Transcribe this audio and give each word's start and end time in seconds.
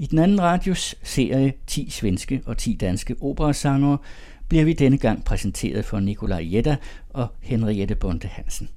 I 0.00 0.06
den 0.06 0.18
anden 0.18 0.40
radios 0.40 0.94
serie 1.02 1.52
10 1.66 1.90
svenske 1.90 2.42
og 2.46 2.58
10 2.58 2.74
danske 2.74 3.16
operasangere 3.20 3.98
bliver 4.48 4.64
vi 4.64 4.72
denne 4.72 4.98
gang 4.98 5.24
præsenteret 5.24 5.84
for 5.84 6.00
Nikolaj 6.00 6.48
Jetta 6.52 6.76
og 7.08 7.26
Henriette 7.40 7.94
Bonte 7.94 8.28
Hansen. 8.28 8.68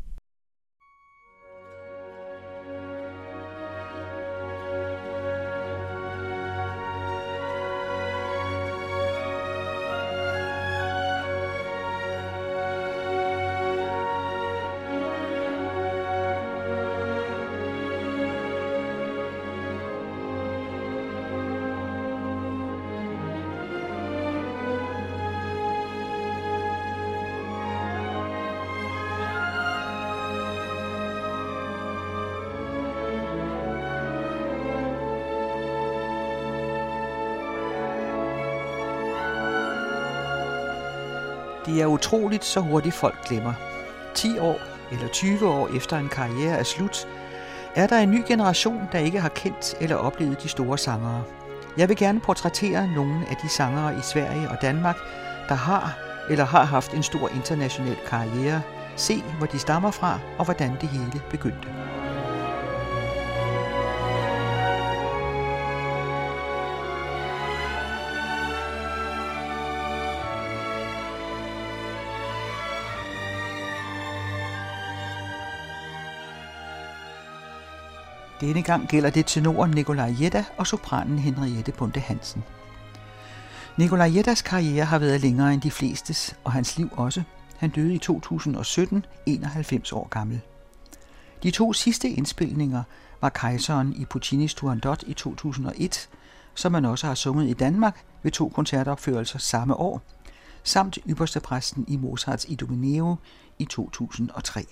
Utroligt, 42.02 42.46
så 42.46 42.60
hurtigt 42.60 42.96
folk 42.96 43.28
glemmer. 43.28 43.54
10 44.14 44.40
år 44.40 44.60
eller 44.92 45.08
20 45.08 45.48
år 45.48 45.70
efter 45.78 45.98
en 45.98 46.10
karriere 46.10 46.58
er 46.60 46.64
slut, 46.64 47.08
er 47.76 47.88
der 47.88 47.98
en 47.98 48.12
ny 48.12 48.24
generation, 48.28 48.82
der 48.92 49.00
ikke 49.00 49.20
har 49.20 49.30
kendt 49.30 49.76
eller 49.82 49.96
oplevet 49.96 50.44
de 50.44 50.50
store 50.50 50.78
sangere. 50.78 51.24
Jeg 51.78 51.90
vil 51.90 51.98
gerne 51.98 52.20
portrættere 52.20 52.88
nogle 52.96 53.26
af 53.30 53.36
de 53.44 53.50
sangere 53.50 53.94
i 53.98 54.02
Sverige 54.02 54.50
og 54.50 54.58
Danmark, 54.62 54.98
der 55.50 55.56
har 55.56 55.98
eller 56.30 56.46
har 56.46 56.64
haft 56.64 56.94
en 56.94 57.04
stor 57.04 57.30
international 57.30 57.98
karriere, 58.08 58.62
se 58.96 59.24
hvor 59.38 59.48
de 59.48 59.60
stammer 59.60 59.92
fra 59.92 60.20
og 60.38 60.46
hvordan 60.46 60.72
det 60.82 60.90
hele 60.90 61.22
begyndte. 61.30 61.81
Denne 78.42 78.62
gang 78.62 78.88
gælder 78.88 79.10
det 79.10 79.26
tenoren 79.26 79.72
Nikolaj 79.72 80.14
Jetta 80.22 80.46
og 80.58 80.68
sopranen 80.68 81.20
Henriette 81.20 81.72
Bunde 81.72 82.00
Hansen. 82.00 82.44
Nikolaj 83.78 84.12
Jettas 84.16 84.42
karriere 84.42 84.86
har 84.86 85.00
været 85.00 85.22
længere 85.22 85.54
end 85.54 85.62
de 85.62 85.72
flestes, 85.72 86.36
og 86.44 86.52
hans 86.52 86.78
liv 86.78 86.90
også. 86.92 87.24
Han 87.58 87.70
døde 87.70 87.94
i 87.94 87.98
2017, 87.98 89.06
91 89.26 89.92
år 89.92 90.08
gammel. 90.08 90.42
De 91.44 91.52
to 91.52 91.74
sidste 91.74 92.10
indspilninger 92.10 92.84
var 93.22 93.30
Kejseren 93.30 93.94
i 93.94 94.06
Puccinis 94.06 94.54
Turandot 94.54 95.04
i 95.08 95.14
2001, 95.14 96.10
som 96.56 96.72
man 96.72 96.86
også 96.86 97.08
har 97.08 97.16
sunget 97.16 97.50
i 97.50 97.54
Danmark 97.54 98.06
ved 98.24 98.32
to 98.32 98.50
koncertopførelser 98.50 99.40
samme 99.40 99.76
år, 99.76 100.02
samt 100.64 100.98
Ypperste 101.10 101.40
præsten 101.40 101.86
i 101.88 101.98
Mozarts 101.98 102.46
Idomeneo 102.50 103.16
i 103.60 103.66
2003. 103.66 104.66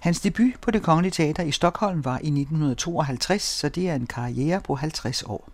Hans 0.00 0.20
debut 0.20 0.60
på 0.60 0.70
det 0.70 0.82
Kongelige 0.82 1.10
Teater 1.10 1.42
i 1.42 1.52
Stockholm 1.52 2.04
var 2.04 2.14
i 2.14 2.26
1952, 2.26 3.42
så 3.42 3.68
det 3.68 3.90
er 3.90 3.94
en 3.94 4.06
karriere 4.06 4.60
på 4.60 4.74
50 4.74 5.22
år. 5.22 5.48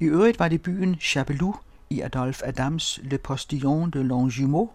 I 0.00 0.04
øvrigt 0.04 0.38
var 0.38 0.48
det 0.48 0.62
byen 0.62 0.96
Chapelou 1.00 1.54
i 1.90 2.00
Adolphe 2.00 2.46
Adams 2.46 3.00
Le 3.02 3.18
Postillon 3.18 3.90
de 3.90 4.02
Longjumeau, 4.02 4.70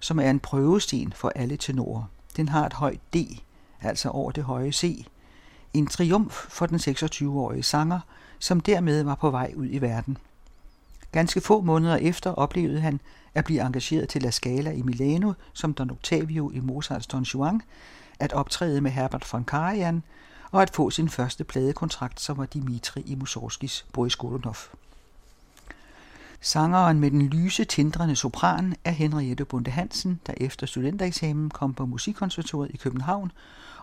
som 0.00 0.18
er 0.18 0.30
en 0.30 0.40
prøvesten 0.40 1.12
for 1.12 1.32
alle 1.36 1.56
tenorer. 1.56 2.04
Den 2.36 2.48
har 2.48 2.66
et 2.66 2.72
højt 2.72 3.00
D, 3.14 3.16
altså 3.80 4.08
over 4.08 4.30
det 4.30 4.44
høje 4.44 4.72
C. 4.72 5.06
En 5.74 5.86
triumf 5.86 6.32
for 6.32 6.66
den 6.66 6.78
26-årige 6.78 7.62
sanger, 7.62 8.00
som 8.38 8.60
dermed 8.60 9.02
var 9.02 9.14
på 9.14 9.30
vej 9.30 9.52
ud 9.56 9.68
i 9.70 9.78
verden. 9.78 10.18
Ganske 11.12 11.40
få 11.40 11.60
måneder 11.60 11.96
efter 11.96 12.30
oplevede 12.30 12.80
han 12.80 13.00
at 13.34 13.44
blive 13.44 13.66
engageret 13.66 14.08
til 14.08 14.22
La 14.22 14.30
Scala 14.30 14.70
i 14.70 14.82
Milano 14.82 15.32
som 15.52 15.74
Don 15.74 15.90
Octavio 15.90 16.50
i 16.50 16.60
Mozarts 16.60 17.06
Don 17.06 17.22
Juan, 17.22 17.60
at 18.20 18.32
optræde 18.32 18.80
med 18.80 18.90
Herbert 18.90 19.28
von 19.32 19.44
Karajan 19.44 20.02
og 20.50 20.62
at 20.62 20.70
få 20.70 20.90
sin 20.90 21.08
første 21.08 21.44
pladekontrakt, 21.44 22.20
som 22.20 22.36
var 22.36 22.46
Dimitri 22.46 23.00
i 23.00 23.14
Mussorgskis 23.14 23.86
Boris 23.92 24.16
Godunov. 24.16 24.56
Sangeren 26.40 27.00
med 27.00 27.10
den 27.10 27.22
lyse, 27.22 27.64
tindrende 27.64 28.16
sopran 28.16 28.74
er 28.84 28.90
Henriette 28.90 29.44
Bunde 29.44 29.70
Hansen, 29.70 30.20
der 30.26 30.34
efter 30.36 30.66
studentereksamen 30.66 31.50
kom 31.50 31.74
på 31.74 31.86
Musikkonservatoriet 31.86 32.74
i 32.74 32.76
København 32.76 33.32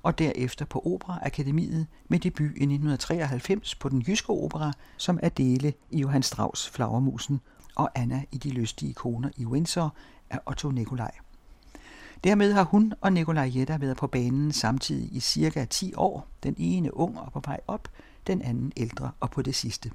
og 0.03 0.19
derefter 0.19 0.65
på 0.65 0.81
Operaakademiet 0.85 1.87
med 2.07 2.19
debut 2.19 2.45
i 2.45 2.63
1993 2.63 3.75
på 3.75 3.89
den 3.89 4.01
jyske 4.07 4.29
opera 4.29 4.73
som 4.97 5.19
Adele 5.23 5.73
i 5.89 5.99
Johann 5.99 6.23
Strauss 6.23 6.69
Flagermusen 6.69 7.41
og 7.75 7.89
Anna 7.95 8.23
i 8.31 8.37
De 8.37 8.49
lystige 8.49 8.93
koner 8.93 9.29
i 9.37 9.45
Windsor 9.45 9.95
af 10.29 10.39
Otto 10.45 10.69
Nikolaj. 10.71 11.11
Dermed 12.23 12.53
har 12.53 12.63
hun 12.63 12.93
og 13.01 13.13
Nikolaj 13.13 13.51
Jetta 13.55 13.77
været 13.77 13.97
på 13.97 14.07
banen 14.07 14.51
samtidig 14.51 15.15
i 15.15 15.19
cirka 15.19 15.65
10 15.65 15.93
år. 15.95 16.27
Den 16.43 16.55
ene 16.57 16.97
ung 16.97 17.19
og 17.19 17.31
på 17.31 17.41
vej 17.45 17.59
op, 17.67 17.87
den 18.27 18.41
anden 18.41 18.71
ældre 18.77 19.11
og 19.19 19.31
på 19.31 19.41
det 19.41 19.55
sidste. 19.55 19.91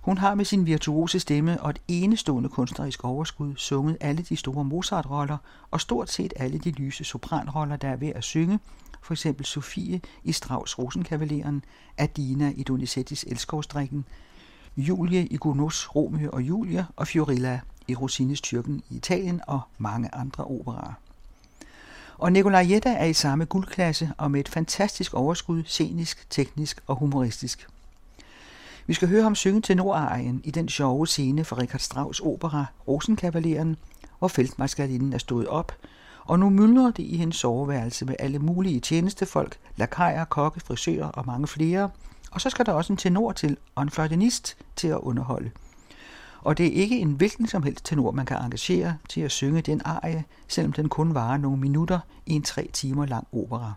Hun 0.00 0.18
har 0.18 0.34
med 0.34 0.44
sin 0.44 0.66
virtuose 0.66 1.20
stemme 1.20 1.62
og 1.62 1.70
et 1.70 1.80
enestående 1.88 2.48
kunstnerisk 2.48 3.04
overskud 3.04 3.56
sunget 3.56 3.96
alle 4.00 4.22
de 4.22 4.36
store 4.36 4.64
Mozart-roller 4.64 5.36
og 5.70 5.80
stort 5.80 6.10
set 6.10 6.32
alle 6.36 6.58
de 6.58 6.70
lyse 6.70 7.04
sopranroller, 7.04 7.76
der 7.76 7.88
er 7.88 7.96
ved 7.96 8.12
at 8.14 8.24
synge, 8.24 8.58
for 9.02 9.14
eksempel 9.14 9.46
Sofie 9.46 10.00
i 10.24 10.32
Strauss 10.32 10.78
Rosenkavaleren, 10.78 11.64
Adina 11.96 12.52
i 12.56 12.62
Donizettis 12.62 13.24
Elskovsdrikken, 13.28 14.04
Julie 14.76 15.26
i 15.26 15.36
Gounods 15.36 15.94
Romeo 15.94 16.30
og 16.32 16.42
Julia 16.42 16.84
og 16.96 17.06
Fiorilla 17.06 17.60
i 17.88 17.94
Rossinis 17.94 18.40
Tyrken 18.40 18.82
i 18.90 18.96
Italien 18.96 19.40
og 19.46 19.60
mange 19.78 20.14
andre 20.14 20.44
operaer. 20.44 20.92
Og 22.18 22.32
Nicolaietta 22.32 22.74
Jetta 22.74 23.04
er 23.04 23.04
i 23.04 23.12
samme 23.12 23.44
guldklasse 23.44 24.10
og 24.18 24.30
med 24.30 24.40
et 24.40 24.48
fantastisk 24.48 25.14
overskud, 25.14 25.62
scenisk, 25.66 26.30
teknisk 26.30 26.80
og 26.86 26.96
humoristisk. 26.96 27.68
Vi 28.86 28.94
skal 28.94 29.08
høre 29.08 29.22
ham 29.22 29.34
synge 29.34 29.60
tenorarien 29.60 30.40
i 30.44 30.50
den 30.50 30.68
sjove 30.68 31.06
scene 31.06 31.44
fra 31.44 31.56
Richard 31.56 31.80
Strauss 31.80 32.20
opera 32.20 32.64
Rosenkavaleren, 32.88 33.76
hvor 34.18 34.28
feltmarskalinden 34.28 35.12
er 35.12 35.18
stået 35.18 35.48
op, 35.48 35.72
og 36.24 36.38
nu 36.38 36.50
myldrer 36.50 36.90
det 36.90 37.02
i 37.02 37.16
hendes 37.16 37.36
soveværelse 37.36 38.04
med 38.04 38.14
alle 38.18 38.38
mulige 38.38 38.80
tjenestefolk, 38.80 39.56
lakajer, 39.76 40.24
kokke, 40.24 40.60
frisører 40.60 41.08
og 41.08 41.26
mange 41.26 41.46
flere, 41.46 41.90
og 42.30 42.40
så 42.40 42.50
skal 42.50 42.66
der 42.66 42.72
også 42.72 42.92
en 42.92 42.96
tenor 42.96 43.32
til 43.32 43.56
og 43.74 43.82
en 43.82 43.90
fløjtenist 43.90 44.56
til 44.76 44.88
at 44.88 44.98
underholde– 44.98 45.50
og 46.44 46.58
det 46.58 46.66
er 46.66 46.82
ikke 46.82 46.98
en 46.98 47.12
hvilken 47.12 47.46
som 47.46 47.62
helst 47.62 47.84
tenor, 47.84 48.10
man 48.10 48.26
kan 48.26 48.36
engagere 48.36 48.96
til 49.08 49.20
at 49.20 49.30
synge 49.30 49.60
den 49.60 49.80
arie, 49.84 50.24
selvom 50.48 50.72
den 50.72 50.88
kun 50.88 51.14
varer 51.14 51.36
nogle 51.36 51.58
minutter 51.58 52.00
i 52.26 52.32
en 52.32 52.42
tre 52.42 52.68
timer 52.72 53.06
lang 53.06 53.26
opera. 53.32 53.72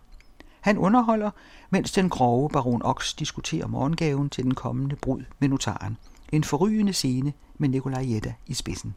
Han 0.60 0.78
underholder, 0.78 1.30
mens 1.70 1.92
den 1.92 2.08
grove 2.08 2.48
baron 2.48 2.82
Ox 2.82 3.14
diskuterer 3.14 3.66
morgengaven 3.66 4.30
til 4.30 4.44
den 4.44 4.54
kommende 4.54 4.96
brud 4.96 5.22
med 5.38 5.48
notaren. 5.48 5.96
En 6.32 6.44
forrygende 6.44 6.92
scene 6.92 7.32
med 7.58 7.68
Nikolaj 7.68 8.04
Jetta 8.08 8.34
i 8.46 8.54
spidsen. 8.54 8.94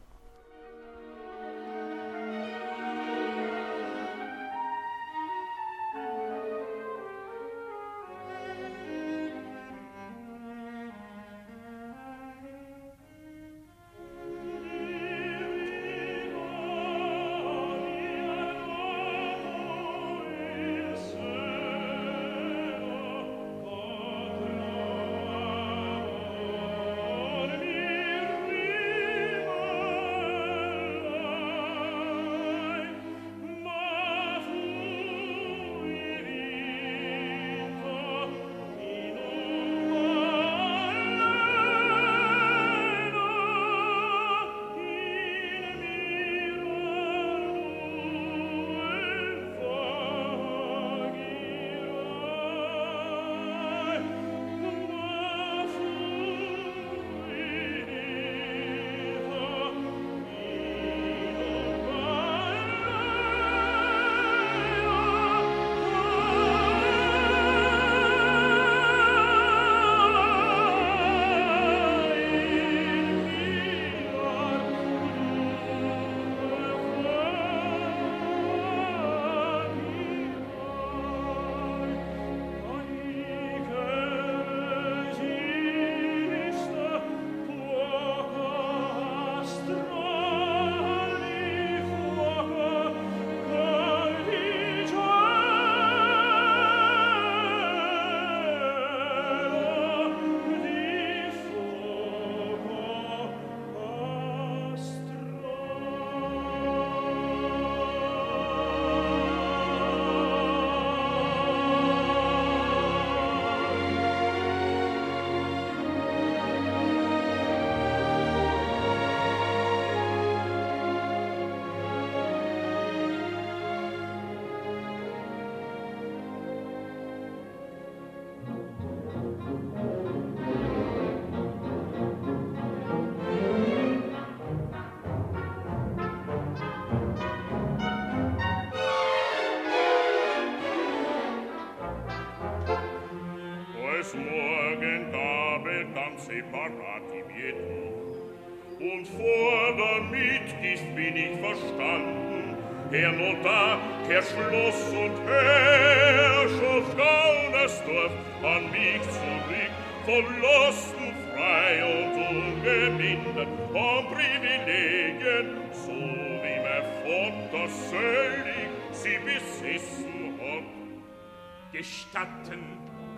Herr 152.92 153.10
Notar, 153.10 153.78
Herr 154.06 154.22
Schloss 154.22 154.90
und 154.90 155.16
Herrschaft 155.26 156.94
Gaunersdorf 156.94 158.12
an 158.42 158.70
mich 158.70 159.00
zurück, 159.02 159.72
verlassen, 160.04 161.14
frei 161.32 161.82
und 161.82 162.12
ungemindert, 162.36 163.48
von 163.72 164.04
Privilegien, 164.12 165.56
so 165.72 165.90
wie 165.90 166.58
mein 166.60 166.84
Vater 167.02 167.68
selig 167.68 168.68
sie 168.90 169.18
besessen 169.24 170.38
hat. 170.38 171.72
Gestatten, 171.72 172.76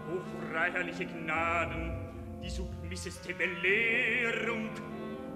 hochfreiherrliche 0.09 1.07
Gnaden, 1.07 2.13
die 2.45 2.51
submisseste 2.51 3.35
Belehrung, 3.35 4.71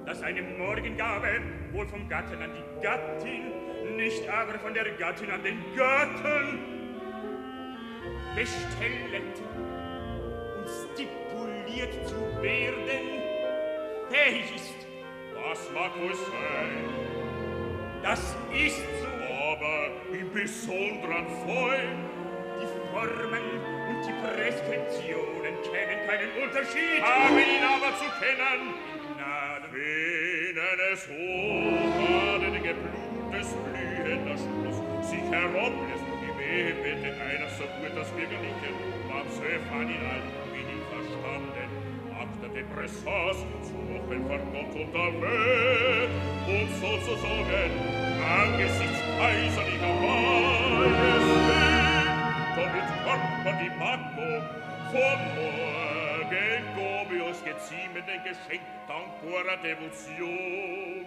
dass 0.07 0.23
eine 0.23 0.43
Morgengabe 0.43 1.41
wohl 1.73 1.89
vom 1.89 2.09
Gatten 2.09 2.41
an 2.41 2.53
die 2.55 2.83
Gattin, 2.83 3.68
nicht 3.97 4.29
aber 4.29 4.59
von 4.59 4.75
der 4.75 4.91
Gattin 4.93 5.31
an 5.31 5.43
den 5.43 5.63
Gatten 5.77 6.59
bestellet 8.35 9.43
und 10.57 10.69
stipuliert 10.69 12.09
zu 12.09 12.43
werden, 12.43 13.23
fähig 14.11 14.55
ist. 14.55 14.87
Das 15.35 15.71
mag 15.73 15.93
wohl 16.01 16.15
sein. 16.15 16.89
Das 18.03 18.37
ist 18.53 18.83
so. 19.01 19.19
Aber 19.49 19.89
im 20.13 20.31
besonderen 20.33 21.27
Fall 21.47 21.81
die 22.61 22.67
Formen 22.91 23.47
und 23.89 24.07
die 24.07 24.13
Preskriptionen 24.23 25.55
kennen 25.63 26.07
keinen 26.07 26.43
Unterschied. 26.43 27.01
Haben 27.03 27.39
ihn 27.39 27.65
aber 27.65 27.97
zu 27.97 28.05
kennen. 28.21 28.75
Gnaden. 29.17 29.73
Wenn 29.73 30.93
es 30.93 31.09
hochbadenige 31.09 32.75
es 33.41 33.55
blühender 33.55 34.37
Schluss 34.37 34.79
sich 35.09 35.23
heroblässt, 35.31 36.07
die 36.23 36.35
Wehe 36.39 36.75
in 36.91 37.15
einer 37.21 37.51
so 37.51 37.65
gut 37.79 37.95
das 37.95 38.11
Begelinken, 38.11 38.75
am 39.11 39.27
Söfan 39.31 39.89
in 39.89 40.03
allen 40.11 40.31
Wien 40.53 40.83
verstanden, 40.91 41.69
acta 42.19 42.49
de 42.53 42.65
Pressas, 42.75 43.39
suchen 43.63 44.27
vor 44.27 44.43
Gott 44.53 44.75
und 44.75 44.91
der 44.93 45.13
Welt, 45.23 46.11
und 46.49 46.71
sozusagen 46.83 47.73
angesichts 48.19 49.01
kaiserlicher 49.19 49.95
Majestät, 50.03 51.39
damit 52.57 52.89
Körper 53.05 53.53
die 53.63 53.73
Magno 53.79 54.31
von 54.91 55.19
morgen. 55.37 55.69
Gobius 56.77 57.43
geziemenden 57.43 58.21
Geschenk 58.23 58.61
dankbarer 58.87 59.57
Devotion, 59.63 61.07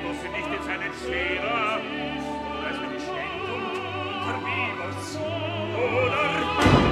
genosse 0.00 0.28
nicht 0.28 0.48
in 0.58 0.62
seinen 0.64 0.92
Schäler, 1.02 1.80
als 2.66 2.78
eine 2.78 3.00
Schenkung 3.00 3.64
und 4.28 4.38
Vivos. 4.46 5.16
Oder 5.76 6.22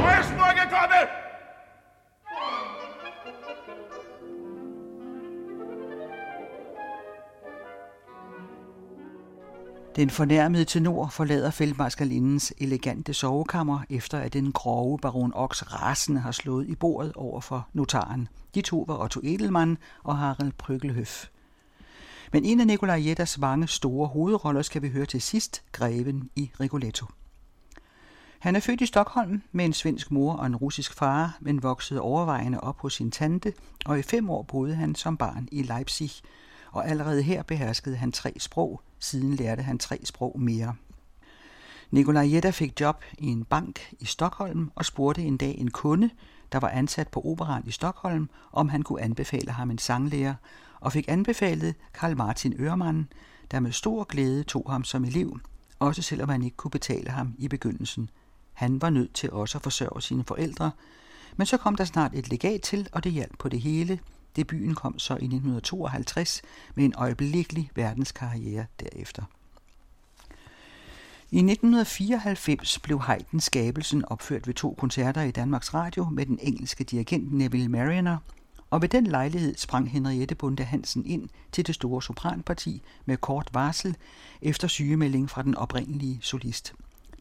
wo 0.03 0.21
ist 0.21 0.31
nur 0.31 0.53
gekommen! 0.63 1.09
Den 9.97 10.11
fornærmede 10.11 10.65
tenor 10.65 11.09
forlader 11.09 11.51
feltmarskalindens 11.51 12.55
elegante 12.59 13.15
sovekammer, 13.15 13.83
efter 13.91 14.19
at 14.21 14.35
den 14.35 14.53
grove 14.53 14.99
baron 14.99 15.33
Ox 15.35 15.63
rasende 15.63 16.21
har 16.21 16.33
slået 16.33 16.69
i 16.69 16.77
bordet 16.77 17.17
over 17.17 17.41
for 17.41 17.69
notaren. 17.73 18.29
De 18.55 18.63
to 18.63 18.85
var 18.87 19.03
Otto 19.03 19.21
Edelmann 19.23 19.79
og 20.05 20.19
Harald 20.19 20.53
Prøgelhøf. 20.59 21.29
Men 22.33 22.45
en 22.45 22.61
af 22.61 22.67
Nikolaj 22.67 23.03
Jettas 23.07 23.39
mange 23.39 23.69
store 23.69 24.09
hovedroller 24.09 24.63
skal 24.63 24.83
vi 24.83 24.89
høre 24.89 25.07
til 25.07 25.23
sidst, 25.23 25.63
Greven 25.73 26.31
i 26.37 26.51
Rigoletto. 26.61 27.07
Han 28.39 28.57
er 28.57 28.61
født 28.61 28.81
i 28.81 28.87
Stockholm 28.87 29.43
med 29.53 29.65
en 29.65 29.73
svensk 29.73 30.11
mor 30.11 30.33
og 30.33 30.47
en 30.47 30.57
russisk 30.57 30.95
far, 30.95 31.39
men 31.41 31.63
voksede 31.63 32.01
overvejende 32.01 32.61
op 32.61 32.81
hos 32.81 32.95
sin 32.95 33.11
tante, 33.11 33.53
og 33.87 33.99
i 33.99 34.03
fem 34.03 34.31
år 34.31 34.43
boede 34.43 34.75
han 34.75 34.95
som 34.95 35.17
barn 35.17 35.49
i 35.53 35.63
Leipzig, 35.63 36.11
og 36.73 36.89
allerede 36.89 37.23
her 37.23 37.43
beherskede 37.43 37.97
han 37.97 38.13
tre 38.13 38.35
sprog, 38.39 38.83
siden 38.99 39.35
lærte 39.35 39.63
han 39.63 39.79
tre 39.79 39.99
sprog 40.05 40.41
mere. 40.41 40.75
Nikolaj 41.91 42.33
Jetta 42.33 42.51
fik 42.51 42.81
job 42.81 43.05
i 43.19 43.27
en 43.27 43.45
bank 43.45 43.95
i 44.01 44.05
Stockholm 44.05 44.71
og 44.75 44.85
spurgte 44.85 45.23
en 45.23 45.37
dag 45.37 45.55
en 45.59 45.71
kunde, 45.71 46.11
der 46.53 46.59
var 46.59 46.69
ansat 46.69 47.09
på 47.09 47.21
operan 47.25 47.63
i 47.67 47.71
Stockholm, 47.71 48.31
om 48.53 48.69
han 48.69 48.83
kunne 48.83 49.03
anbefale 49.03 49.53
ham 49.53 49.71
en 49.71 49.79
sanglærer, 49.79 50.35
og 50.81 50.93
fik 50.93 51.05
anbefalet 51.09 51.75
Karl 51.95 52.17
Martin 52.17 52.55
Ørmann, 52.59 53.09
der 53.51 53.61
med 53.61 53.73
stor 53.73 54.05
glæde 54.05 54.45
tog 54.45 54.71
ham 54.71 54.85
som 54.85 55.05
elev, 55.05 55.39
også 55.79 56.03
selvom 56.03 56.29
han 56.29 56.43
ikke 56.43 56.57
kunne 56.57 56.71
betale 56.71 57.11
ham 57.11 57.35
i 57.39 57.49
begyndelsen. 57.49 58.11
Han 58.53 58.83
var 58.83 58.91
nødt 58.91 59.15
til 59.15 59.33
også 59.33 59.59
at 59.59 59.63
forsørge 59.63 60.03
sine 60.03 60.25
forældre, 60.25 60.71
men 61.37 61.47
så 61.47 61.57
kom 61.57 61.75
der 61.75 61.85
snart 61.85 62.15
et 62.15 62.29
legat 62.29 62.61
til, 62.63 62.89
og 62.93 63.05
det 63.05 63.13
hjalp 63.13 63.39
på 63.39 63.49
det 63.49 63.61
hele. 63.61 64.01
Debuten 64.37 64.75
kom 64.75 64.99
så 64.99 65.13
i 65.13 65.25
1952 65.25 66.43
med 66.75 66.85
en 66.85 66.95
øjeblikkelig 66.97 67.71
verdenskarriere 67.75 68.67
derefter. 68.81 69.23
I 71.31 71.39
1994 71.39 72.79
blev 72.79 73.01
Haydn 73.01 73.41
skabelsen 73.41 74.05
opført 74.05 74.47
ved 74.47 74.55
to 74.55 74.75
koncerter 74.79 75.23
i 75.23 75.31
Danmarks 75.31 75.75
Radio 75.75 76.05
med 76.05 76.27
den 76.27 76.39
engelske 76.43 76.85
dirigent 76.85 77.33
Neville 77.33 77.69
Marriner, 77.69 78.17
og 78.71 78.83
ved 78.83 78.89
den 78.89 79.07
lejlighed 79.07 79.57
sprang 79.57 79.91
Henriette 79.91 80.35
Bunde 80.35 80.65
Hansen 80.65 81.07
ind 81.07 81.29
til 81.53 81.67
det 81.67 81.75
store 81.75 82.03
sopranparti 82.03 82.83
med 83.07 83.17
kort 83.17 83.49
varsel 83.53 83.97
efter 84.43 84.69
sygemelding 84.69 85.31
fra 85.31 85.43
den 85.43 85.55
oprindelige 85.55 86.19
solist. 86.23 86.75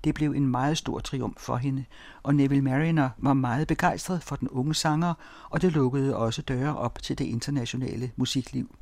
Det 0.04 0.16
blev 0.16 0.32
en 0.32 0.48
meget 0.48 0.78
stor 0.78 1.00
triumf 1.00 1.40
for 1.40 1.56
hende, 1.58 1.86
og 2.24 2.36
Neville 2.36 2.64
Marriner 2.64 3.10
var 3.18 3.34
meget 3.34 3.68
begejstret 3.68 4.24
for 4.24 4.36
den 4.36 4.50
unge 4.50 4.76
sanger, 4.76 5.14
og 5.50 5.62
det 5.62 5.74
lukkede 5.74 6.16
også 6.16 6.42
døre 6.42 6.78
op 6.78 7.00
til 7.04 7.18
det 7.18 7.26
internationale 7.26 8.12
musikliv. 8.16 8.76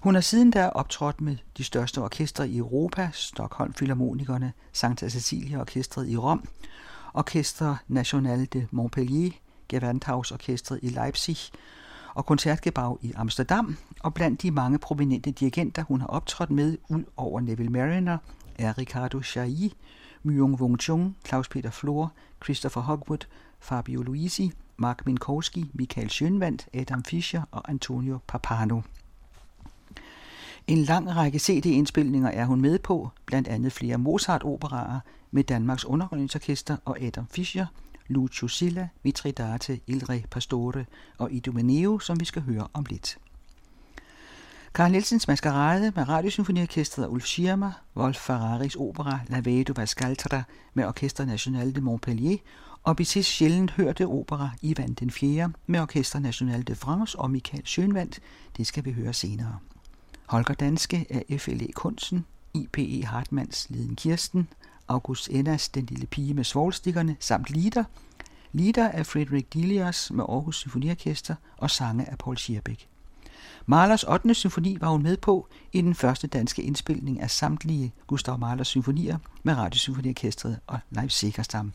Hun 0.00 0.14
har 0.14 0.20
siden 0.20 0.50
da 0.50 0.68
optrådt 0.68 1.20
med 1.20 1.36
de 1.58 1.64
største 1.64 2.02
orkestre 2.02 2.48
i 2.48 2.58
Europa, 2.58 3.10
Stockholm 3.12 3.72
Philharmonikerne, 3.72 4.52
Santa 4.72 5.08
Cecilia 5.08 5.60
Orkestret 5.60 6.08
i 6.08 6.16
Rom, 6.16 6.48
Orkestre 7.14 7.76
National 7.88 8.48
de 8.52 8.66
Montpellier, 8.70 9.30
Gewandhausorkestret 9.68 10.80
i 10.82 10.88
Leipzig 10.88 11.36
og 12.14 12.26
Koncertgebouw 12.26 12.96
i 13.00 13.12
Amsterdam, 13.16 13.76
og 14.00 14.14
blandt 14.14 14.42
de 14.42 14.50
mange 14.50 14.78
prominente 14.78 15.30
dirigenter, 15.30 15.82
hun 15.82 16.00
har 16.00 16.08
optrådt 16.08 16.50
med 16.50 16.78
ud 16.88 17.04
over 17.16 17.40
Neville 17.40 17.72
Marriner, 17.72 18.18
er 18.58 18.78
Ricardo 18.78 19.22
Chailly, 19.22 19.68
Myung 20.22 20.60
Wung 20.60 20.78
Chung, 20.78 21.16
Claus 21.26 21.48
Peter 21.48 21.70
Flor, 21.70 22.12
Christopher 22.44 22.82
Hogwood, 22.82 23.26
Fabio 23.60 24.02
Luisi, 24.02 24.52
Mark 24.76 25.06
Minkowski, 25.06 25.70
Michael 25.74 26.08
Schönwandt, 26.08 26.80
Adam 26.80 27.04
Fischer 27.04 27.42
og 27.50 27.70
Antonio 27.70 28.18
Papano. 28.26 28.80
En 30.66 30.78
lang 30.78 31.16
række 31.16 31.38
CD-indspilninger 31.38 32.30
er 32.30 32.44
hun 32.44 32.60
med 32.60 32.78
på, 32.78 33.10
blandt 33.26 33.48
andet 33.48 33.72
flere 33.72 33.98
Mozart-operaer 33.98 35.00
med 35.30 35.44
Danmarks 35.44 35.84
Underholdningsorkester 35.84 36.76
og 36.84 37.00
Adam 37.00 37.26
Fischer, 37.30 37.66
Lucio 38.08 38.48
Silla, 38.48 38.88
Mitridate, 39.02 39.80
Il 39.86 40.04
Re 40.04 40.22
Pastore 40.30 40.84
og 41.18 41.32
Idomeneo, 41.32 41.98
som 41.98 42.20
vi 42.20 42.24
skal 42.24 42.42
høre 42.42 42.66
om 42.72 42.86
lidt. 42.90 43.18
Karl 44.74 44.90
Nielsens 44.90 45.28
Maskerade 45.28 45.92
med 45.96 46.08
Radiosymfoniorkestret 46.08 47.06
og 47.06 47.12
Ulf 47.12 47.24
Schirmer, 47.24 47.72
Wolf 47.96 48.16
Ferraris 48.16 48.74
opera 48.74 49.18
La 49.28 49.40
Vedova 49.40 49.80
Vascaltra 49.80 50.42
med 50.74 50.84
Orkester 50.84 51.24
National 51.24 51.74
de 51.74 51.80
Montpellier 51.80 52.38
og 52.86 52.96
Bizets 52.96 53.28
sjældent 53.28 53.70
hørte 53.70 54.06
opera 54.06 54.50
Ivan 54.62 54.94
den 54.94 55.10
4. 55.10 55.52
med 55.66 55.80
Orkester 55.80 56.18
National 56.18 56.62
de 56.62 56.74
France 56.74 57.18
og 57.18 57.30
Michael 57.30 57.62
Schönwandt, 57.66 58.18
det 58.56 58.66
skal 58.66 58.84
vi 58.84 58.92
høre 58.92 59.12
senere. 59.12 59.58
Holger 60.26 60.54
Danske 60.54 61.06
af 61.10 61.40
FLE 61.40 61.72
Kunsten, 61.74 62.26
IPE 62.54 63.06
Hartmanns 63.06 63.66
Liden 63.70 63.96
Kirsten, 63.96 64.48
August 64.88 65.28
Ennas 65.28 65.68
Den 65.68 65.86
lille 65.86 66.06
pige 66.06 66.34
med 66.34 66.44
svovlstikkerne 66.44 67.16
samt 67.20 67.50
Lieder, 67.50 67.84
Lieder 68.52 68.88
af 68.88 69.06
Frederik 69.06 69.52
Dilias 69.52 70.10
med 70.10 70.24
Aarhus 70.28 70.56
Symfoniorkester 70.56 71.34
og 71.56 71.70
sange 71.70 72.10
af 72.10 72.18
Paul 72.18 72.36
Schierbeck. 72.36 72.86
Mahlers 73.66 74.04
8. 74.04 74.34
symfoni 74.34 74.76
var 74.80 74.88
hun 74.88 75.02
med 75.02 75.16
på 75.16 75.48
i 75.72 75.80
den 75.80 75.94
første 75.94 76.26
danske 76.26 76.62
indspilning 76.62 77.20
af 77.20 77.30
samtlige 77.30 77.92
Gustav 78.06 78.38
Mahlers 78.38 78.68
symfonier 78.68 79.18
med 79.42 79.54
Radiosymfoniorkestret 79.54 80.58
og 80.66 80.78
Leif 80.90 81.10
Segerstam. 81.10 81.72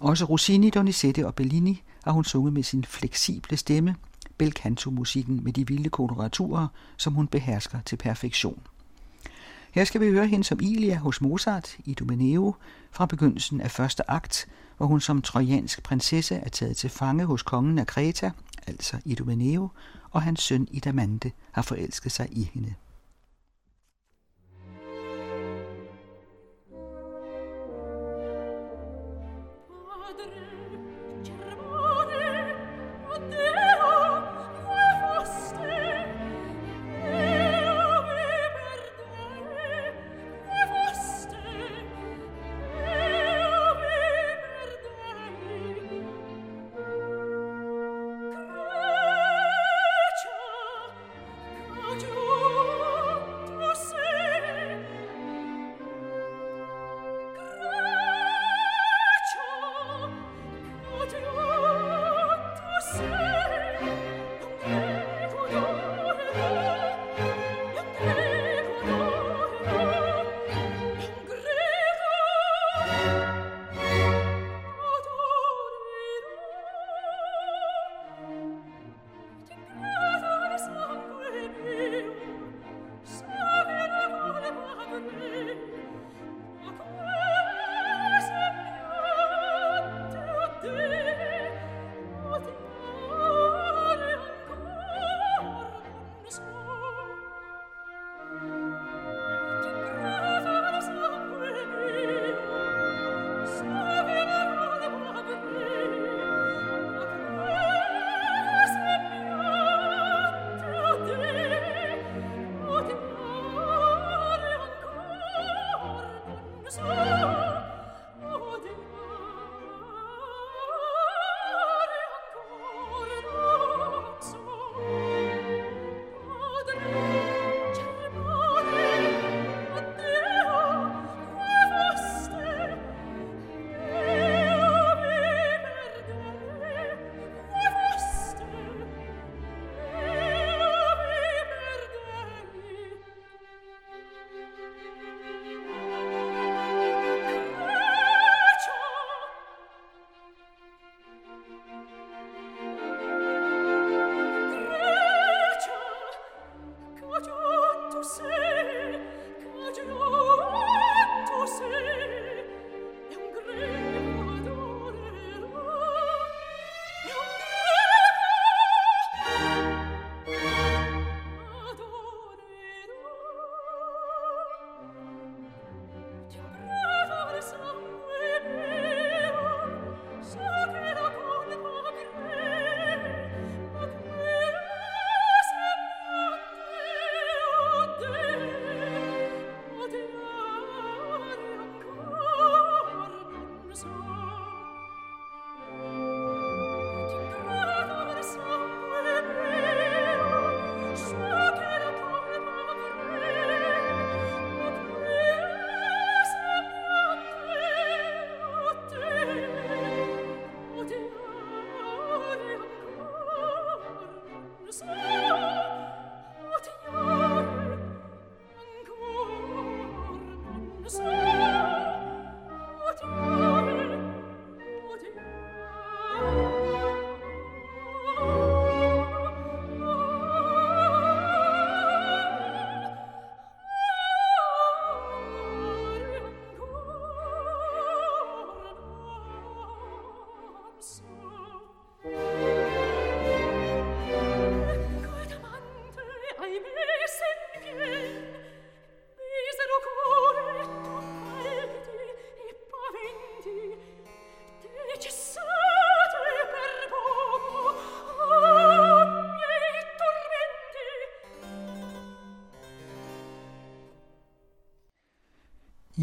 Også 0.00 0.24
Rossini, 0.24 0.70
Donizetti 0.70 1.20
og 1.20 1.34
Bellini 1.34 1.82
har 2.04 2.12
hun 2.12 2.24
sunget 2.24 2.52
med 2.52 2.62
sin 2.62 2.84
fleksible 2.84 3.56
stemme, 3.56 3.96
bel 4.38 4.52
canto-musikken 4.52 5.44
med 5.44 5.52
de 5.52 5.66
vilde 5.66 5.88
koloraturer, 5.88 6.68
som 6.96 7.14
hun 7.14 7.26
behersker 7.26 7.80
til 7.86 7.96
perfektion. 7.96 8.62
Her 9.72 9.84
skal 9.84 10.00
vi 10.00 10.10
høre 10.10 10.26
hende 10.26 10.44
som 10.44 10.60
Ilia 10.62 10.96
hos 10.96 11.20
Mozart 11.20 11.76
i 11.84 11.94
Domeneo 11.94 12.54
fra 12.90 13.06
begyndelsen 13.06 13.60
af 13.60 13.70
første 13.70 14.10
akt, 14.10 14.48
hvor 14.76 14.86
hun 14.86 15.00
som 15.00 15.22
trojansk 15.22 15.82
prinsesse 15.82 16.34
er 16.34 16.48
taget 16.48 16.76
til 16.76 16.90
fange 16.90 17.24
hos 17.24 17.42
kongen 17.42 17.78
af 17.78 17.86
Kreta, 17.86 18.30
altså 18.66 18.96
Idomeneo, 19.04 19.68
og 20.10 20.22
hans 20.22 20.42
søn 20.42 20.68
Idamante 20.70 21.32
har 21.52 21.62
forelsket 21.62 22.12
sig 22.12 22.28
i 22.30 22.50
hende. 22.54 22.74
yourself. 62.80 63.19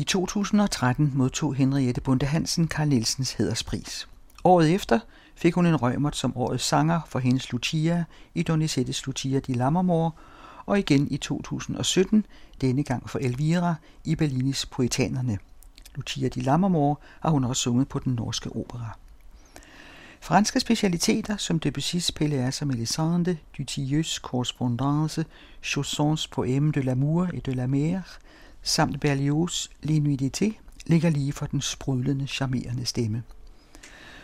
2013 0.07 1.11
modtog 1.15 1.55
Henriette 1.55 2.01
Bunde 2.01 2.25
Hansen 2.25 2.67
Karl 2.67 2.87
Nielsens 2.87 3.33
hæderspris. 3.33 4.07
Året 4.43 4.75
efter 4.75 4.99
fik 5.35 5.53
hun 5.53 5.65
en 5.65 5.75
rømert 5.75 6.15
som 6.15 6.37
årets 6.37 6.63
sanger 6.63 7.01
for 7.07 7.19
hendes 7.19 7.51
Lucia 7.51 8.05
i 8.35 8.43
Donizettis 8.43 9.05
Lucia 9.05 9.39
di 9.39 9.53
Lammermoor, 9.53 10.15
og 10.65 10.79
igen 10.79 11.07
i 11.11 11.17
2017, 11.17 12.25
denne 12.61 12.83
gang 12.83 13.09
for 13.09 13.19
Elvira 13.19 13.75
i 14.03 14.15
Bellinis 14.15 14.65
Poetanerne. 14.65 15.37
Lucia 15.95 16.27
di 16.27 16.39
Lammermoor 16.39 17.01
har 17.19 17.29
hun 17.29 17.43
også 17.43 17.61
sunget 17.61 17.87
på 17.87 17.99
den 17.99 18.13
norske 18.13 18.49
opera. 18.49 18.97
Franske 20.19 20.59
specialiteter 20.59 21.37
som 21.37 21.59
Debussy's 21.65 22.09
Pelléas 22.19 22.61
og 22.61 22.67
Mélisande, 22.67 23.35
Dutilleux's 23.59 24.19
Correspondance, 24.19 25.25
Chaussons 25.63 26.29
Poème 26.35 26.71
de 26.71 26.81
l'amour 26.81 27.29
et 27.33 27.45
de 27.45 27.53
la 27.53 27.67
mer, 27.67 28.01
samt 28.67 28.99
Berlioz' 28.99 29.69
L'Inuité 29.83 30.53
ligger 30.85 31.09
lige 31.09 31.33
for 31.33 31.45
den 31.45 31.61
sprudlende, 31.61 32.27
charmerende 32.27 32.85
stemme. 32.85 33.23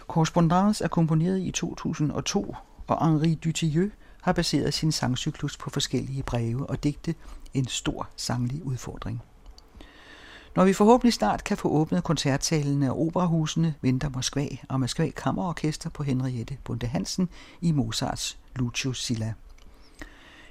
Correspondance 0.08 0.84
er 0.84 0.88
komponeret 0.88 1.40
i 1.40 1.52
2002, 1.52 2.56
og 2.88 3.08
Henri 3.08 3.36
Dutilleux 3.36 3.92
har 4.22 4.34
baseret 4.34 4.74
sin 4.74 4.92
sangcyklus 4.92 5.58
på 5.58 5.70
forskellige 5.70 6.24
breve 6.24 6.70
og 6.70 6.84
digte, 6.84 7.16
en 7.54 7.68
stor 7.68 8.10
sanglig 8.16 8.66
udfordring. 8.66 9.22
Når 10.56 10.66
vi 10.66 10.74
forhåbentlig 10.74 11.14
snart 11.14 11.44
kan 11.44 11.58
få 11.58 11.70
åbnet 11.70 12.04
koncertsalene 12.04 12.92
og 12.92 13.02
operahusene, 13.02 13.76
venter 13.82 14.10
Moskva 14.10 14.48
og 14.70 14.80
Moskva 14.80 15.10
Kammerorkester 15.10 15.90
på 15.90 16.04
Henriette 16.04 16.58
Bunde 16.64 16.88
Hansen 16.88 17.30
i 17.62 17.72
Mozarts 17.72 18.38
Lucio 18.56 18.94
Silla. 18.94 19.34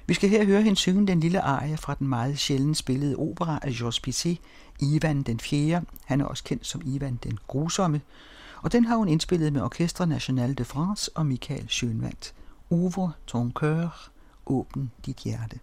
Vi 0.05 0.13
skal 0.13 0.29
her 0.29 0.45
høre 0.45 0.61
hende 0.61 0.77
synge 0.77 1.07
den 1.07 1.19
lille 1.19 1.41
arie 1.41 1.77
fra 1.77 1.95
den 1.99 2.07
meget 2.07 2.39
sjældent 2.39 2.77
spillede 2.77 3.15
opera 3.15 3.59
af 3.61 3.71
Georges 3.71 3.99
Bizet, 3.99 4.37
Ivan 4.79 5.21
den 5.21 5.39
4. 5.39 5.81
Han 6.05 6.21
er 6.21 6.25
også 6.25 6.43
kendt 6.43 6.67
som 6.67 6.81
Ivan 6.85 7.19
den 7.23 7.39
Grusomme, 7.47 8.01
og 8.61 8.71
den 8.71 8.85
har 8.85 8.95
hun 8.95 9.07
indspillet 9.07 9.53
med 9.53 9.61
Orchestre 9.61 10.07
National 10.07 10.57
de 10.57 10.65
France 10.65 11.11
og 11.15 11.25
Michael 11.25 11.67
Schönwandt. 11.71 12.33
Ouvre 12.69 13.11
ton 13.27 13.53
cœur, 13.63 14.09
åbn 14.45 14.91
dit 15.05 15.17
hjerte. 15.17 15.59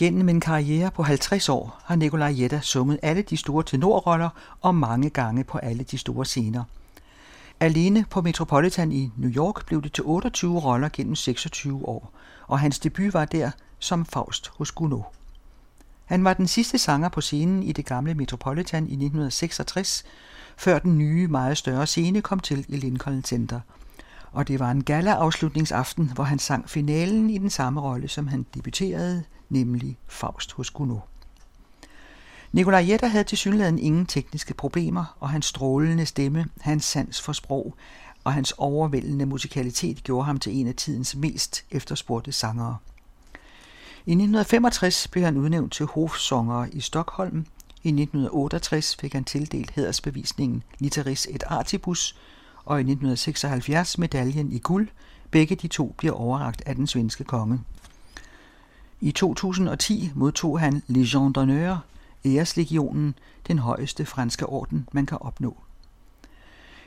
Gennem 0.00 0.28
en 0.28 0.40
karriere 0.40 0.90
på 0.90 1.02
50 1.02 1.48
år 1.48 1.80
har 1.84 1.96
Nikolaj 1.96 2.34
Jetta 2.40 2.60
sunget 2.60 2.98
alle 3.02 3.22
de 3.22 3.36
store 3.36 3.64
tenorroller 3.64 4.28
og 4.60 4.74
mange 4.74 5.10
gange 5.10 5.44
på 5.44 5.58
alle 5.58 5.84
de 5.84 5.98
store 5.98 6.24
scener. 6.24 6.64
Alene 7.60 8.04
på 8.10 8.20
Metropolitan 8.20 8.92
i 8.92 9.10
New 9.16 9.30
York 9.30 9.66
blev 9.66 9.82
det 9.82 9.92
til 9.92 10.04
28 10.04 10.58
roller 10.58 10.88
gennem 10.92 11.14
26 11.14 11.88
år, 11.88 12.12
og 12.46 12.60
hans 12.60 12.78
debut 12.78 13.14
var 13.14 13.24
der 13.24 13.50
som 13.78 14.06
Faust 14.06 14.48
hos 14.48 14.72
Gounod. 14.72 15.02
Han 16.04 16.24
var 16.24 16.34
den 16.34 16.48
sidste 16.48 16.78
sanger 16.78 17.08
på 17.08 17.20
scenen 17.20 17.62
i 17.62 17.72
det 17.72 17.86
gamle 17.86 18.14
Metropolitan 18.14 18.82
i 18.82 18.92
1966, 18.92 20.04
før 20.56 20.78
den 20.78 20.98
nye, 20.98 21.28
meget 21.28 21.58
større 21.58 21.86
scene 21.86 22.22
kom 22.22 22.40
til 22.40 22.64
i 22.68 22.76
Lincoln 22.76 23.24
Center. 23.24 23.60
Og 24.32 24.48
det 24.48 24.60
var 24.60 24.70
en 24.70 24.84
gala-afslutningsaften, 24.84 26.10
hvor 26.14 26.24
han 26.24 26.38
sang 26.38 26.70
finalen 26.70 27.30
i 27.30 27.38
den 27.38 27.50
samme 27.50 27.80
rolle, 27.80 28.08
som 28.08 28.28
han 28.28 28.46
debuterede 28.54 29.24
nemlig 29.48 29.98
Faust 30.08 30.52
hos 30.52 30.70
Gounod. 30.70 31.00
Nikolaj 32.52 32.86
Jetter 32.88 33.06
havde 33.06 33.24
til 33.24 33.38
synligheden 33.38 33.78
ingen 33.78 34.06
tekniske 34.06 34.54
problemer, 34.54 35.16
og 35.20 35.30
hans 35.30 35.46
strålende 35.46 36.06
stemme, 36.06 36.46
hans 36.60 36.84
sans 36.84 37.22
for 37.22 37.32
sprog 37.32 37.74
og 38.24 38.32
hans 38.32 38.52
overvældende 38.58 39.26
musikalitet 39.26 40.04
gjorde 40.04 40.24
ham 40.24 40.38
til 40.38 40.56
en 40.56 40.66
af 40.66 40.74
tidens 40.74 41.16
mest 41.16 41.64
efterspurgte 41.70 42.32
sangere. 42.32 42.76
I 44.06 44.12
1965 44.12 45.08
blev 45.08 45.24
han 45.24 45.36
udnævnt 45.36 45.72
til 45.72 45.86
hofsanger 45.86 46.66
i 46.72 46.80
Stockholm. 46.80 47.46
I 47.82 47.88
1968 47.88 48.96
fik 48.96 49.12
han 49.12 49.24
tildelt 49.24 49.70
hædersbevisningen 49.70 50.62
Litteris 50.78 51.26
et 51.30 51.42
Artibus, 51.46 52.16
og 52.64 52.78
i 52.78 52.80
1976 52.80 53.98
medaljen 53.98 54.52
i 54.52 54.58
guld. 54.58 54.88
Begge 55.30 55.56
de 55.56 55.68
to 55.68 55.94
bliver 55.98 56.14
overragt 56.14 56.62
af 56.66 56.74
den 56.74 56.86
svenske 56.86 57.24
konge. 57.24 57.60
I 59.00 59.10
2010 59.10 60.10
modtog 60.14 60.60
han 60.60 60.82
Legion 60.86 61.34
d'honneur, 61.38 61.76
æreslegionen, 62.24 63.14
den 63.48 63.58
højeste 63.58 64.06
franske 64.06 64.46
orden, 64.46 64.88
man 64.92 65.06
kan 65.06 65.18
opnå. 65.20 65.56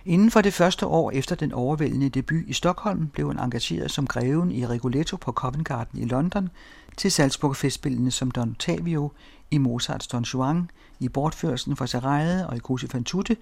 Inden 0.05 0.31
for 0.31 0.41
det 0.41 0.53
første 0.53 0.85
år 0.85 1.11
efter 1.11 1.35
den 1.35 1.51
overvældende 1.51 2.09
debut 2.09 2.43
i 2.47 2.53
Stockholm 2.53 3.07
blev 3.07 3.27
han 3.27 3.39
engageret 3.39 3.91
som 3.91 4.07
greven 4.07 4.51
i 4.51 4.65
Rigoletto 4.65 5.17
på 5.17 5.31
Covent 5.31 5.67
Garden 5.67 5.99
i 5.99 6.05
London, 6.05 6.49
til 6.97 7.11
Salzburg 7.11 7.55
festspillene 7.55 8.11
som 8.11 8.31
Don 8.31 8.49
Ottavio, 8.49 9.11
i 9.51 9.57
Mozarts 9.57 10.07
Don 10.07 10.23
Juan, 10.23 10.69
i 10.99 11.09
Bortførelsen 11.09 11.75
for 11.75 11.85
Sarajet 11.85 12.47
og 12.47 12.57
i 12.57 12.59
Così 12.69 12.87
fan 12.87 13.03
tutte, 13.03 13.37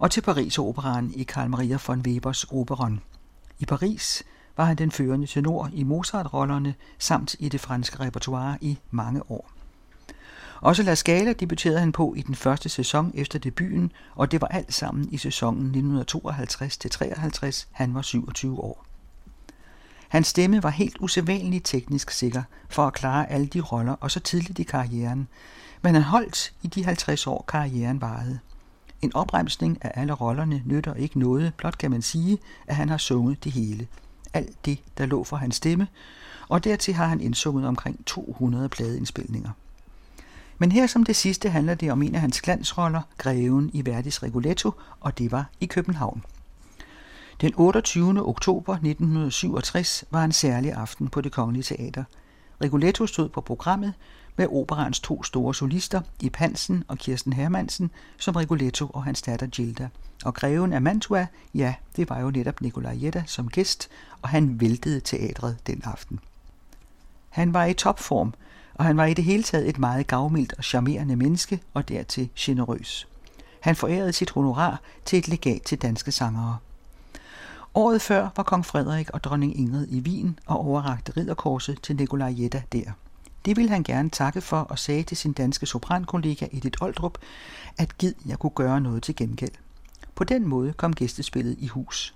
og 0.00 0.10
til 0.10 0.20
Paris-operaen 0.20 1.12
i 1.16 1.22
Karl 1.22 1.50
Maria 1.50 1.78
von 1.86 2.00
Webers 2.00 2.44
Operon. 2.44 3.00
I 3.58 3.64
Paris 3.64 4.22
var 4.56 4.64
han 4.64 4.76
den 4.76 4.90
førende 4.90 5.26
tenor 5.26 5.70
i 5.72 5.84
Mozart-rollerne 5.84 6.74
samt 6.98 7.36
i 7.38 7.48
det 7.48 7.60
franske 7.60 8.00
repertoire 8.00 8.58
i 8.60 8.78
mange 8.90 9.30
år. 9.30 9.50
Også 10.60 10.82
La 10.82 10.94
Scala 10.94 11.32
debuterede 11.32 11.80
han 11.80 11.92
på 11.92 12.14
i 12.16 12.22
den 12.22 12.34
første 12.34 12.68
sæson 12.68 13.12
efter 13.14 13.38
debuten, 13.38 13.92
og 14.14 14.32
det 14.32 14.40
var 14.40 14.46
alt 14.46 14.74
sammen 14.74 15.08
i 15.12 15.18
sæsonen 15.18 15.94
1952-53, 16.08 17.66
han 17.72 17.94
var 17.94 18.02
27 18.02 18.60
år. 18.60 18.84
Hans 20.08 20.26
stemme 20.26 20.62
var 20.62 20.70
helt 20.70 20.96
usædvanligt 21.00 21.66
teknisk 21.66 22.10
sikker 22.10 22.42
for 22.68 22.86
at 22.86 22.92
klare 22.92 23.30
alle 23.30 23.46
de 23.46 23.60
roller 23.60 23.92
og 23.92 24.10
så 24.10 24.20
tidligt 24.20 24.58
i 24.58 24.62
karrieren, 24.62 25.28
men 25.82 25.94
han 25.94 26.02
holdt 26.02 26.52
i 26.62 26.66
de 26.66 26.84
50 26.84 27.26
år 27.26 27.44
karrieren 27.48 28.00
varede. 28.00 28.38
En 29.02 29.14
opremsning 29.14 29.78
af 29.84 29.90
alle 29.94 30.12
rollerne 30.12 30.62
nytter 30.64 30.94
ikke 30.94 31.18
noget, 31.18 31.54
blot 31.54 31.78
kan 31.78 31.90
man 31.90 32.02
sige, 32.02 32.38
at 32.66 32.76
han 32.76 32.88
har 32.88 32.98
sunget 32.98 33.44
det 33.44 33.52
hele. 33.52 33.86
Alt 34.34 34.64
det, 34.64 34.78
der 34.98 35.06
lå 35.06 35.24
for 35.24 35.36
hans 35.36 35.56
stemme, 35.56 35.86
og 36.48 36.64
dertil 36.64 36.94
har 36.94 37.06
han 37.06 37.20
indsunget 37.20 37.66
omkring 37.66 38.04
200 38.06 38.68
pladeindspilninger. 38.68 39.50
Men 40.58 40.72
her 40.72 40.86
som 40.86 41.04
det 41.04 41.16
sidste 41.16 41.50
handler 41.50 41.74
det 41.74 41.92
om 41.92 42.02
en 42.02 42.14
af 42.14 42.20
hans 42.20 42.40
glansroller, 42.40 43.02
Greven 43.18 43.70
i 43.72 43.86
Verdis 43.86 44.22
Rigoletto, 44.22 44.72
og 45.00 45.18
det 45.18 45.32
var 45.32 45.44
i 45.60 45.66
København. 45.66 46.24
Den 47.40 47.52
28. 47.56 48.28
oktober 48.28 48.72
1967 48.72 50.04
var 50.10 50.24
en 50.24 50.32
særlig 50.32 50.72
aften 50.72 51.08
på 51.08 51.20
det 51.20 51.32
Kongelige 51.32 51.62
Teater. 51.62 52.04
Rigoletto 52.62 53.06
stod 53.06 53.28
på 53.28 53.40
programmet 53.40 53.94
med 54.40 54.48
operans 54.48 55.00
to 55.00 55.22
store 55.22 55.54
solister, 55.54 56.00
Ip 56.20 56.36
Hansen 56.36 56.84
og 56.88 56.98
Kirsten 56.98 57.32
Hermansen, 57.32 57.90
som 58.18 58.36
Rigoletto 58.36 58.86
og 58.86 59.04
hans 59.04 59.22
datter 59.22 59.46
Gilda. 59.46 59.88
Og 60.24 60.34
greven 60.34 60.72
af 60.72 60.82
Mantua, 60.82 61.26
ja, 61.54 61.74
det 61.96 62.10
var 62.10 62.20
jo 62.20 62.30
netop 62.30 62.60
Nicolai 62.60 63.04
Jetta 63.04 63.22
som 63.26 63.48
gæst, 63.48 63.88
og 64.22 64.28
han 64.28 64.60
væltede 64.60 65.00
teatret 65.00 65.56
den 65.66 65.80
aften. 65.84 66.20
Han 67.28 67.54
var 67.54 67.64
i 67.64 67.74
topform, 67.74 68.34
og 68.74 68.84
han 68.84 68.96
var 68.96 69.04
i 69.04 69.14
det 69.14 69.24
hele 69.24 69.42
taget 69.42 69.68
et 69.68 69.78
meget 69.78 70.06
gavmildt 70.06 70.54
og 70.58 70.64
charmerende 70.64 71.16
menneske, 71.16 71.60
og 71.74 71.88
dertil 71.88 72.28
generøs. 72.38 73.08
Han 73.60 73.76
forærede 73.76 74.12
sit 74.12 74.30
honorar 74.30 74.80
til 75.04 75.18
et 75.18 75.28
legat 75.28 75.62
til 75.62 75.78
danske 75.78 76.12
sangere. 76.12 76.56
Året 77.74 78.02
før 78.02 78.28
var 78.36 78.42
kong 78.42 78.66
Frederik 78.66 79.10
og 79.10 79.24
dronning 79.24 79.58
Ingrid 79.58 79.86
i 79.90 80.00
Wien 80.00 80.38
og 80.46 80.66
overrakte 80.66 81.12
ridderkorset 81.16 81.82
til 81.82 81.96
Nikolaj 81.96 82.34
Jetta 82.38 82.62
der. 82.72 82.92
Det 83.44 83.56
ville 83.56 83.70
han 83.70 83.82
gerne 83.82 84.10
takke 84.10 84.40
for 84.40 84.60
og 84.60 84.78
sagde 84.78 85.02
til 85.02 85.16
sin 85.16 85.32
danske 85.32 85.66
soprankollega 85.66 86.46
Edith 86.52 86.82
Oldrup, 86.82 87.18
at 87.78 87.98
gid 87.98 88.14
jeg 88.26 88.38
kunne 88.38 88.50
gøre 88.50 88.80
noget 88.80 89.02
til 89.02 89.16
gengæld. 89.16 89.54
På 90.14 90.24
den 90.24 90.48
måde 90.48 90.72
kom 90.72 90.92
gæstespillet 90.92 91.56
i 91.58 91.66
hus. 91.66 92.14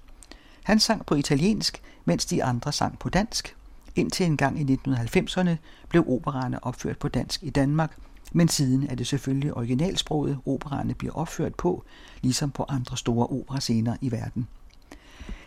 Han 0.63 0.81
sang 0.81 1.07
på 1.07 1.15
italiensk, 1.15 1.83
mens 2.05 2.27
de 2.27 2.45
andre 2.45 2.73
sang 2.73 2.99
på 2.99 3.09
dansk. 3.09 3.57
Indtil 3.95 4.27
en 4.27 4.37
gang 4.37 4.71
i 4.71 4.79
1990'erne 4.87 5.51
blev 5.89 6.05
operaerne 6.09 6.65
opført 6.65 6.99
på 6.99 7.09
dansk 7.09 7.43
i 7.43 7.51
Danmark, 7.51 7.97
men 8.33 8.49
siden 8.49 8.87
er 8.91 8.95
det 8.95 9.07
selvfølgelig 9.07 9.55
originalsproget, 9.57 10.39
operaerne 10.47 10.95
bliver 10.95 11.15
opført 11.15 11.55
på, 11.55 11.85
ligesom 12.23 12.51
på 12.51 12.65
andre 12.69 12.97
store 12.97 13.27
operascener 13.27 13.97
i 14.01 14.13
verden. 14.13 14.49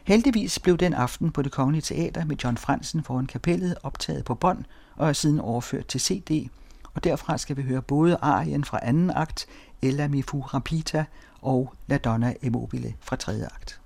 Heldigvis 0.07 0.59
blev 0.59 0.77
den 0.77 0.93
aften 0.93 1.31
på 1.31 1.41
det 1.41 1.51
Kongelige 1.51 1.81
Teater 1.81 2.25
med 2.25 2.35
John 2.43 2.57
Fransen 2.57 3.03
foran 3.03 3.25
kapellet 3.25 3.75
optaget 3.83 4.25
på 4.25 4.35
bånd 4.35 4.63
og 4.95 5.09
er 5.09 5.13
siden 5.13 5.39
overført 5.39 5.85
til 5.85 6.01
CD, 6.01 6.49
og 6.93 7.03
derfra 7.03 7.37
skal 7.37 7.57
vi 7.57 7.61
høre 7.61 7.81
både 7.81 8.17
arien 8.21 8.63
fra 8.63 8.79
anden 8.81 9.09
akt, 9.09 9.45
Ella 9.81 10.07
mi 10.07 10.21
fu 10.21 10.41
rapita 10.41 11.05
og 11.41 11.73
La 11.87 11.97
Donna 11.97 12.33
Immobile 12.41 12.93
fra 13.01 13.15
tredje 13.15 13.45
akt. 13.45 13.79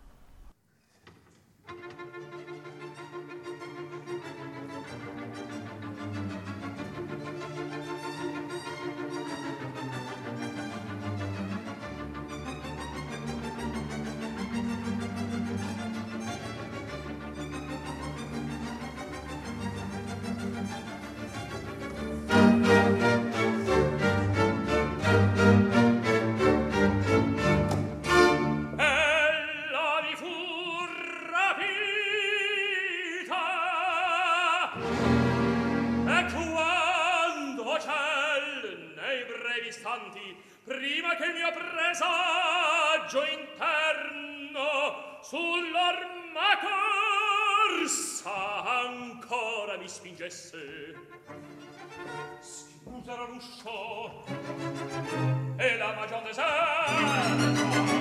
prima 40.81 41.15
che 41.15 41.25
il 41.25 41.33
mio 41.35 41.51
presagio 41.53 43.23
interno 43.23 45.19
sull'orma 45.21 46.57
corsa 47.77 48.63
ancora 48.79 49.77
mi 49.77 49.87
spingesse. 49.87 50.95
Si 52.39 52.79
chiuserà 52.83 53.27
l'uscio 53.27 54.25
e 55.57 55.77
la 55.77 55.93
magion 55.93 56.23
deserta 56.23 58.00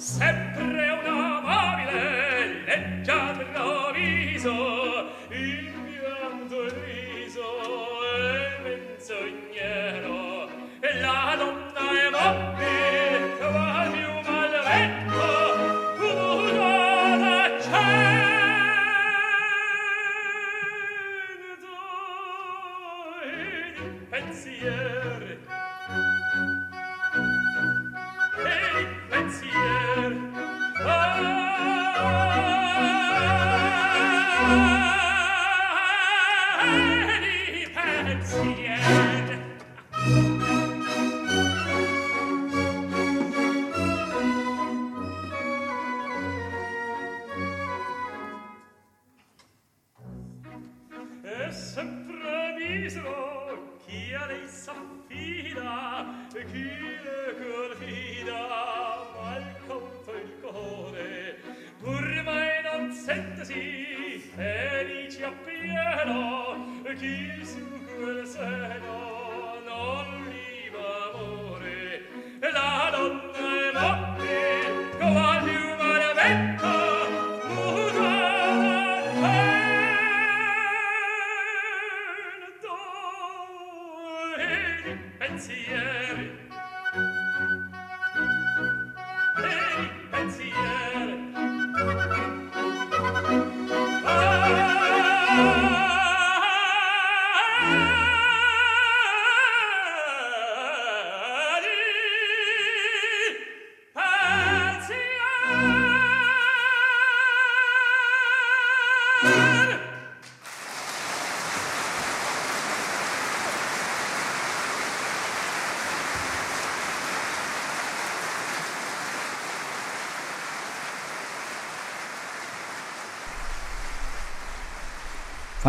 Seven. 0.00 0.39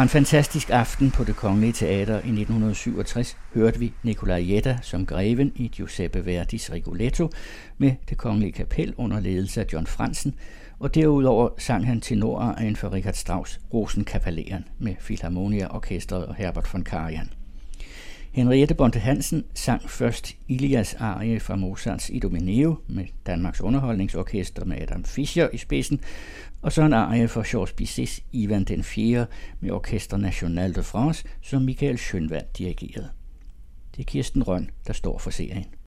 Fra 0.01 0.03
en 0.03 0.09
fantastisk 0.09 0.69
aften 0.69 1.11
på 1.11 1.23
det 1.23 1.35
Kongelige 1.35 1.73
Teater 1.73 2.13
i 2.13 2.17
1967 2.17 3.37
hørte 3.53 3.79
vi 3.79 3.93
Nicolai 4.03 4.53
Jetta 4.53 4.77
som 4.81 5.05
greven 5.05 5.51
i 5.55 5.67
Giuseppe 5.67 6.25
Verdis 6.25 6.71
Rigoletto 6.71 7.29
med 7.77 7.91
det 8.09 8.17
Kongelige 8.17 8.51
Kapel 8.51 8.93
under 8.97 9.19
ledelse 9.19 9.61
af 9.61 9.65
John 9.73 9.87
Fransen, 9.87 10.35
og 10.79 10.95
derudover 10.95 11.49
sang 11.57 11.87
han 11.87 12.01
tenorarien 12.01 12.75
for 12.75 12.93
Richard 12.93 13.13
Strauss 13.13 13.59
Rosenkapelleren 13.73 14.65
med 14.79 14.95
Philharmonia 14.99 15.67
Orkestret 15.75 16.25
og 16.25 16.35
Herbert 16.35 16.73
von 16.73 16.83
Karajan. 16.83 17.29
Henriette 18.33 18.75
Bonte 18.75 18.99
Hansen 18.99 19.43
sang 19.53 19.89
først 19.89 20.35
Ilias 20.47 20.93
arie 20.93 21.39
fra 21.39 21.55
Mozarts 21.55 22.09
Idomeneo 22.09 22.75
med 22.87 23.05
Danmarks 23.25 23.61
Underholdningsorkester 23.61 24.65
med 24.65 24.81
Adam 24.81 25.03
Fischer 25.03 25.49
i 25.53 25.57
spidsen, 25.57 25.99
og 26.61 26.71
så 26.71 26.81
en 26.81 26.93
arie 26.93 27.27
for 27.27 27.43
Georges 27.51 27.73
Bizets 27.73 28.23
Ivan 28.31 28.63
den 28.63 28.83
4. 28.83 29.25
med 29.59 29.71
Orkester 29.71 30.17
National 30.17 30.75
de 30.75 30.83
France, 30.83 31.25
som 31.41 31.61
Michael 31.61 31.95
Schönwald 31.95 32.51
dirigerede. 32.57 33.09
Det 33.95 33.99
er 33.99 34.03
Kirsten 34.03 34.43
Røn, 34.43 34.69
der 34.87 34.93
står 34.93 35.17
for 35.17 35.29
serien. 35.29 35.65